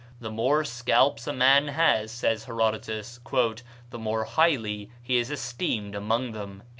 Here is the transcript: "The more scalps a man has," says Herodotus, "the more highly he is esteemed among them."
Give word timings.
"The 0.19 0.31
more 0.31 0.63
scalps 0.63 1.27
a 1.27 1.31
man 1.31 1.67
has," 1.67 2.11
says 2.11 2.45
Herodotus, 2.45 3.19
"the 3.91 3.99
more 3.99 4.23
highly 4.23 4.89
he 5.03 5.17
is 5.17 5.29
esteemed 5.29 5.93
among 5.93 6.31
them." 6.31 6.63